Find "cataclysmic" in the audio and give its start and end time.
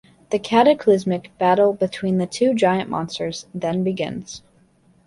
0.39-1.29